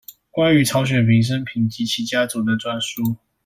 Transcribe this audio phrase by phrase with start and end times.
[0.31, 3.17] 關於曹雪芹生平及其家族的專書